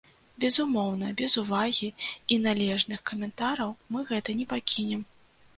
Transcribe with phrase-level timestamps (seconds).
[0.43, 1.89] Безумоўна, без увагі
[2.37, 5.07] і належных каментараў мы гэта не пакінем.